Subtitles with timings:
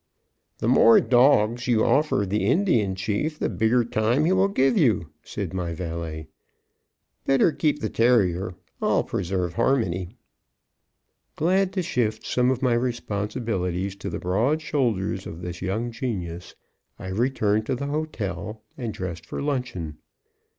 [0.57, 5.09] "The more dogs you offer the Indian Chief, the bigger time he will give you,"
[5.21, 6.25] said my valet.
[7.27, 10.17] "Better keep the terrier; I'll preserve harmony."
[11.35, 16.55] Glad to shift some of my responsibilities to the broad shoulders of this young genius,
[16.97, 19.99] I returned to the hotel and dressed for luncheon.